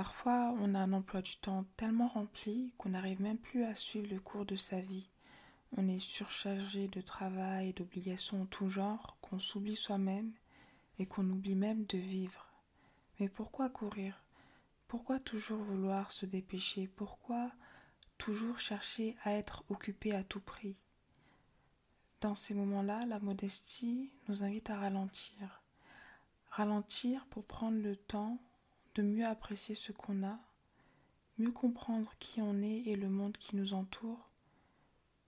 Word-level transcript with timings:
Parfois, 0.00 0.54
on 0.58 0.74
a 0.74 0.78
un 0.78 0.94
emploi 0.94 1.20
du 1.20 1.36
temps 1.36 1.66
tellement 1.76 2.08
rempli 2.08 2.72
qu'on 2.78 2.88
n'arrive 2.88 3.20
même 3.20 3.36
plus 3.36 3.64
à 3.64 3.74
suivre 3.74 4.08
le 4.10 4.18
cours 4.18 4.46
de 4.46 4.56
sa 4.56 4.80
vie. 4.80 5.10
On 5.76 5.88
est 5.88 5.98
surchargé 5.98 6.88
de 6.88 7.02
travail 7.02 7.68
et 7.68 7.72
d'obligations 7.74 8.40
en 8.40 8.46
tout 8.46 8.70
genre 8.70 9.18
qu'on 9.20 9.38
s'oublie 9.38 9.76
soi-même 9.76 10.32
et 10.98 11.04
qu'on 11.04 11.28
oublie 11.28 11.54
même 11.54 11.84
de 11.84 11.98
vivre. 11.98 12.46
Mais 13.18 13.28
pourquoi 13.28 13.68
courir? 13.68 14.24
Pourquoi 14.88 15.20
toujours 15.20 15.62
vouloir 15.62 16.12
se 16.12 16.24
dépêcher? 16.24 16.88
Pourquoi 16.88 17.52
toujours 18.16 18.58
chercher 18.58 19.18
à 19.24 19.32
être 19.32 19.64
occupé 19.68 20.14
à 20.14 20.24
tout 20.24 20.40
prix? 20.40 20.78
Dans 22.22 22.36
ces 22.36 22.54
moments-là, 22.54 23.04
la 23.04 23.20
modestie 23.20 24.14
nous 24.28 24.44
invite 24.44 24.70
à 24.70 24.78
ralentir. 24.78 25.62
Ralentir 26.48 27.26
pour 27.26 27.44
prendre 27.44 27.82
le 27.82 27.96
temps 27.96 28.38
de 28.94 29.02
mieux 29.02 29.26
apprécier 29.26 29.74
ce 29.74 29.92
qu'on 29.92 30.22
a, 30.24 30.38
mieux 31.38 31.52
comprendre 31.52 32.12
qui 32.18 32.42
on 32.42 32.62
est 32.62 32.82
et 32.86 32.96
le 32.96 33.08
monde 33.08 33.36
qui 33.36 33.56
nous 33.56 33.74
entoure, 33.74 34.30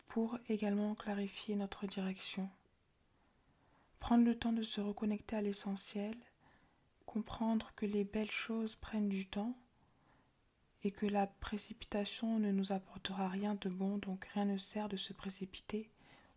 pour 0.09 0.38
également 0.48 0.95
clarifier 0.95 1.56
notre 1.56 1.87
direction. 1.87 2.51
Prendre 3.98 4.24
le 4.24 4.38
temps 4.38 4.52
de 4.52 4.62
se 4.62 4.80
reconnecter 4.80 5.37
à 5.37 5.40
l'essentiel, 5.40 6.14
comprendre 7.06 7.73
que 7.77 7.87
les 7.87 8.04
belles 8.04 8.30
choses 8.30 8.74
prennent 8.77 9.09
du 9.09 9.27
temps 9.27 9.56
et 10.82 10.90
que 10.90 11.06
la 11.06 11.26
précipitation 11.26 12.38
ne 12.38 12.51
nous 12.51 12.73
apportera 12.73 13.29
rien 13.29 13.54
de 13.54 13.68
bon, 13.68 13.98
donc 13.98 14.26
rien 14.34 14.45
ne 14.45 14.59
sert 14.59 14.88
de 14.88 14.96
se 14.96 15.12
précipiter. 15.12 15.90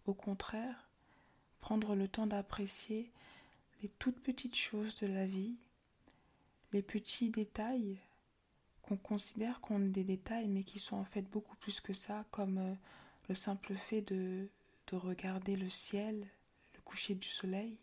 Au 0.06 0.14
contraire, 0.14 0.90
prendre 1.60 1.96
le 1.96 2.08
temps 2.08 2.28
d'apprécier 2.28 3.12
les 3.82 3.90
toutes 3.90 4.22
petites 4.22 4.56
choses 4.56 4.96
de 4.96 5.08
la 5.08 5.26
vie 5.26 5.58
les 6.76 6.82
petits 6.82 7.30
détails 7.30 7.98
qu'on 8.82 8.98
considère 8.98 9.62
comme 9.62 9.94
des 9.94 10.04
détails 10.04 10.50
mais 10.50 10.64
qui 10.64 10.78
sont 10.78 10.98
en 10.98 11.06
fait 11.06 11.22
beaucoup 11.22 11.56
plus 11.56 11.80
que 11.80 11.94
ça, 11.94 12.26
comme 12.32 12.58
euh, 12.58 12.76
le 13.30 13.36
simple 13.36 13.76
fait 13.76 14.02
de, 14.02 14.50
de, 14.88 14.96
regarder 14.98 15.56
le 15.56 15.70
ciel, 15.70 16.28
le 16.76 16.82
coucher 16.82 17.16
du 17.16 17.30
soleil. 17.30 17.78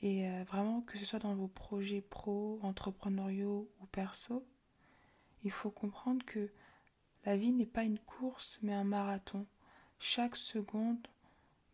Et 0.00 0.26
euh, 0.26 0.44
vraiment 0.44 0.80
que 0.80 0.96
ce 0.96 1.04
soit 1.04 1.18
dans 1.18 1.34
vos 1.34 1.46
projets 1.46 2.00
pro, 2.00 2.58
entrepreneuriaux 2.62 3.70
ou 3.82 3.86
perso, 3.86 4.46
il 5.44 5.50
faut 5.50 5.70
comprendre 5.70 6.24
que 6.24 6.50
la 7.26 7.36
vie 7.36 7.52
n'est 7.52 7.66
pas 7.66 7.84
une 7.84 7.98
course 7.98 8.58
mais 8.62 8.72
un 8.72 8.84
marathon. 8.84 9.44
Chaque 9.98 10.36
seconde 10.36 11.06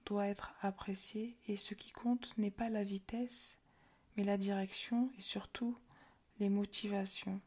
doit 0.07 0.27
être 0.27 0.55
appréciée 0.61 1.37
et 1.47 1.55
ce 1.55 1.75
qui 1.75 1.93
compte 1.93 2.37
n'est 2.37 2.51
pas 2.51 2.69
la 2.69 2.83
vitesse 2.83 3.61
mais 4.17 4.25
la 4.25 4.39
direction 4.39 5.13
et 5.17 5.21
surtout 5.21 5.79
les 6.39 6.49
motivations, 6.49 7.41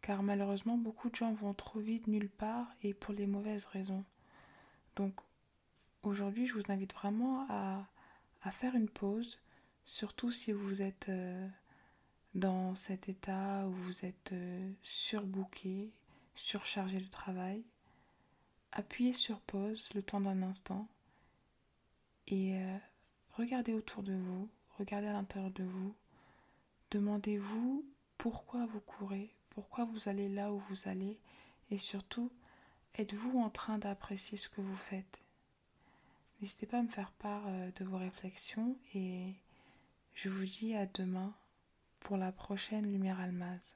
car 0.00 0.22
malheureusement 0.22 0.76
beaucoup 0.76 1.08
de 1.10 1.14
gens 1.14 1.32
vont 1.32 1.54
trop 1.54 1.80
vite 1.80 2.06
nulle 2.06 2.28
part 2.28 2.68
et 2.82 2.94
pour 2.94 3.14
les 3.14 3.26
mauvaises 3.26 3.64
raisons. 3.66 4.04
Donc 4.96 5.14
aujourd'hui 6.02 6.46
je 6.46 6.54
vous 6.54 6.70
invite 6.70 6.92
vraiment 6.92 7.46
à, 7.48 7.86
faire 8.50 8.74
une 8.74 8.88
pause, 8.88 9.40
surtout 9.84 10.32
si 10.32 10.52
vous 10.52 10.82
êtes 10.82 11.08
euh, 11.08 11.48
dans 12.34 12.74
cet 12.74 13.08
état 13.08 13.66
où 13.66 13.72
vous 13.72 14.04
êtes 14.04 14.32
euh, 14.32 14.72
surbooké, 14.82 15.92
surchargé 16.34 16.98
de 16.98 17.08
travail. 17.08 17.64
Appuyez 18.72 19.12
sur 19.12 19.40
pause 19.40 19.90
le 19.94 20.02
temps 20.02 20.20
d'un 20.20 20.42
instant 20.42 20.88
et 22.26 22.56
euh, 22.56 22.78
regardez 23.30 23.74
autour 23.74 24.02
de 24.02 24.14
vous, 24.14 24.48
regardez 24.78 25.06
à 25.06 25.12
l'intérieur 25.12 25.50
de 25.52 25.64
vous, 25.64 25.94
demandez-vous 26.90 27.84
pourquoi 28.22 28.66
vous 28.66 28.78
courez, 28.78 29.34
pourquoi 29.50 29.84
vous 29.84 30.08
allez 30.08 30.28
là 30.28 30.52
où 30.52 30.62
vous 30.68 30.88
allez 30.88 31.18
et 31.72 31.76
surtout, 31.76 32.30
êtes-vous 32.94 33.40
en 33.40 33.50
train 33.50 33.78
d'apprécier 33.78 34.38
ce 34.38 34.48
que 34.48 34.60
vous 34.60 34.76
faites? 34.76 35.24
N'hésitez 36.40 36.66
pas 36.66 36.78
à 36.78 36.82
me 36.82 36.88
faire 36.88 37.10
part 37.10 37.42
euh, 37.48 37.72
de 37.74 37.84
vos 37.84 37.96
réflexions 37.96 38.76
et 38.94 39.34
je 40.14 40.28
vous 40.28 40.44
dis 40.44 40.76
à 40.76 40.86
demain 40.86 41.34
pour 41.98 42.16
la 42.16 42.30
prochaine 42.30 42.86
Lumière 42.92 43.18
Almaz. 43.18 43.74